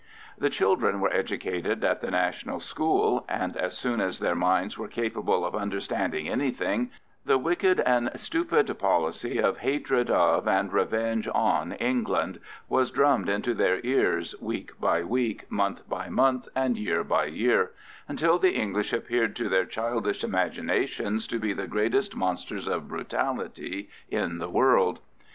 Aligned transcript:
The 0.35 0.49
children 0.49 0.99
were 0.99 1.13
educated 1.13 1.83
at 1.83 2.01
the 2.01 2.09
national 2.09 2.59
school, 2.59 3.23
and 3.29 3.55
as 3.55 3.77
soon 3.77 4.01
as 4.01 4.17
their 4.17 4.33
minds 4.33 4.75
were 4.75 4.87
capable 4.87 5.45
of 5.45 5.53
understanding 5.53 6.27
anything, 6.27 6.89
the 7.23 7.37
wicked 7.37 7.79
and 7.81 8.09
stupid 8.19 8.79
policy 8.79 9.37
of 9.39 9.59
hatred 9.59 10.09
of 10.09 10.47
and 10.47 10.73
revenge 10.73 11.27
on 11.31 11.73
England 11.73 12.39
was 12.67 12.89
drummed 12.89 13.29
into 13.29 13.53
their 13.53 13.79
ears 13.83 14.33
week 14.41 14.71
by 14.79 15.03
week, 15.03 15.45
month 15.51 15.87
by 15.87 16.09
month, 16.09 16.47
and 16.55 16.79
year 16.79 17.03
by 17.03 17.25
year, 17.25 17.69
until 18.07 18.39
the 18.39 18.55
English 18.57 18.91
appeared 18.91 19.35
to 19.35 19.49
their 19.49 19.65
childish 19.65 20.23
imaginations 20.23 21.27
to 21.27 21.37
be 21.37 21.53
the 21.53 21.67
greatest 21.67 22.15
monsters 22.15 22.67
of 22.67 22.87
brutality 22.87 23.87
in 24.09 24.39
the 24.39 24.49
world. 24.49 24.97